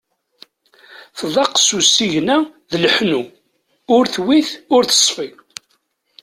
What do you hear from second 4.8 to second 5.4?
teṣfi.